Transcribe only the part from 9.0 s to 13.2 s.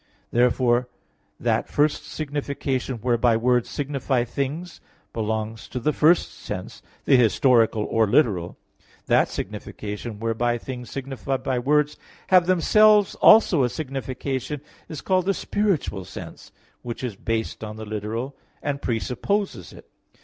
That signification whereby things signified by words have themselves